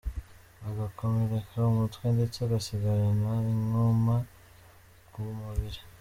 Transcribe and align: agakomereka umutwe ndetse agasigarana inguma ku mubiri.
agakomereka 0.69 1.57
umutwe 1.71 2.05
ndetse 2.15 2.37
agasigarana 2.41 3.31
inguma 3.53 4.15
ku 5.11 5.19
mubiri. 5.39 5.81